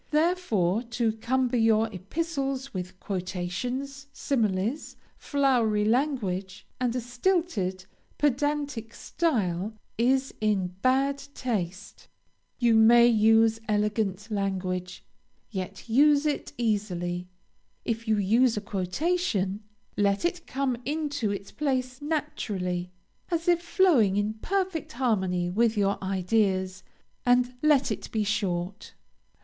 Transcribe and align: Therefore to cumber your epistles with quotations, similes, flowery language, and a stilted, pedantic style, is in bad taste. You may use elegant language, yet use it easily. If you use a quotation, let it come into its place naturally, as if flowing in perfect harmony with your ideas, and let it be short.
Therefore 0.09 0.81
to 0.81 1.11
cumber 1.13 1.57
your 1.57 1.87
epistles 1.93 2.73
with 2.73 2.99
quotations, 2.99 4.07
similes, 4.11 4.97
flowery 5.15 5.85
language, 5.85 6.65
and 6.79 6.95
a 6.95 6.99
stilted, 6.99 7.85
pedantic 8.17 8.95
style, 8.95 9.75
is 9.99 10.33
in 10.41 10.73
bad 10.81 11.19
taste. 11.35 12.07
You 12.57 12.73
may 12.73 13.05
use 13.07 13.59
elegant 13.69 14.31
language, 14.31 15.05
yet 15.51 15.87
use 15.87 16.25
it 16.25 16.51
easily. 16.57 17.27
If 17.85 18.07
you 18.07 18.17
use 18.17 18.57
a 18.57 18.61
quotation, 18.61 19.61
let 19.97 20.25
it 20.25 20.47
come 20.47 20.77
into 20.83 21.29
its 21.29 21.51
place 21.51 22.01
naturally, 22.01 22.89
as 23.29 23.47
if 23.47 23.61
flowing 23.61 24.17
in 24.17 24.33
perfect 24.33 24.93
harmony 24.93 25.51
with 25.51 25.77
your 25.77 26.03
ideas, 26.03 26.81
and 27.23 27.53
let 27.61 27.91
it 27.91 28.11
be 28.11 28.23
short. 28.23 28.95